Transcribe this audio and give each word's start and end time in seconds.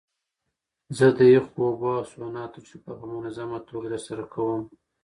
زه 0.97 1.05
د 1.17 1.19
یخو 1.35 1.53
اوبو 1.65 1.87
او 1.99 2.03
سونا 2.11 2.43
تجربه 2.53 2.91
په 2.99 3.05
منظمه 3.13 3.57
توګه 3.69 3.87
ترسره 3.93 4.23
کوم. 4.33 4.61